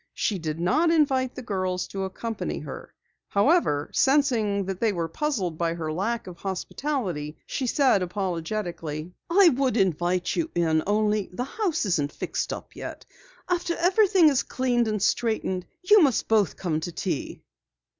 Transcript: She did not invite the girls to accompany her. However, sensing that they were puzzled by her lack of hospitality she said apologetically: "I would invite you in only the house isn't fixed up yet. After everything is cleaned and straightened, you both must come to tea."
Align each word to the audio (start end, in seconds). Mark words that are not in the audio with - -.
She 0.15 0.39
did 0.39 0.59
not 0.59 0.89
invite 0.89 1.35
the 1.35 1.43
girls 1.43 1.87
to 1.89 2.05
accompany 2.05 2.57
her. 2.61 2.91
However, 3.29 3.91
sensing 3.93 4.65
that 4.65 4.79
they 4.79 4.91
were 4.91 5.07
puzzled 5.07 5.59
by 5.59 5.75
her 5.75 5.93
lack 5.93 6.25
of 6.25 6.37
hospitality 6.37 7.37
she 7.45 7.67
said 7.67 8.01
apologetically: 8.01 9.13
"I 9.29 9.49
would 9.49 9.77
invite 9.77 10.35
you 10.35 10.49
in 10.55 10.81
only 10.87 11.29
the 11.31 11.43
house 11.43 11.85
isn't 11.85 12.11
fixed 12.13 12.51
up 12.51 12.75
yet. 12.75 13.05
After 13.47 13.75
everything 13.77 14.29
is 14.29 14.41
cleaned 14.41 14.87
and 14.87 14.99
straightened, 15.03 15.67
you 15.83 15.99
both 15.99 16.25
must 16.31 16.57
come 16.57 16.79
to 16.79 16.91
tea." 16.91 17.43